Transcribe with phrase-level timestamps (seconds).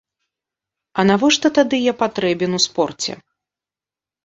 [1.01, 3.11] А навошта тады я патрэбен у спорце?